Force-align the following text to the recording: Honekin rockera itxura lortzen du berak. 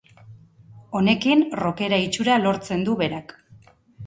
Honekin 0.99 1.43
rockera 1.59 2.01
itxura 2.07 2.39
lortzen 2.47 2.83
du 2.89 2.97
berak. 3.05 3.37